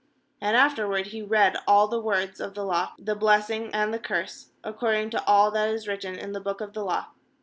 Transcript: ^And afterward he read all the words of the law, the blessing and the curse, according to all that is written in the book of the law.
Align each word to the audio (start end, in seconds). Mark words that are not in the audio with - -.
^And 0.41 0.53
afterward 0.53 1.05
he 1.05 1.21
read 1.21 1.57
all 1.67 1.87
the 1.87 2.01
words 2.01 2.39
of 2.39 2.55
the 2.55 2.65
law, 2.65 2.93
the 2.97 3.13
blessing 3.13 3.69
and 3.71 3.93
the 3.93 3.99
curse, 3.99 4.47
according 4.63 5.11
to 5.11 5.23
all 5.27 5.51
that 5.51 5.69
is 5.69 5.87
written 5.87 6.17
in 6.17 6.31
the 6.31 6.41
book 6.41 6.59
of 6.59 6.73
the 6.73 6.83
law. 6.83 7.09